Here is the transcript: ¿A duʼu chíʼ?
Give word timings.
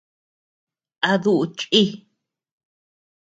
¿A 1.09 1.13
duʼu 1.23 1.43
chíʼ? 1.57 1.89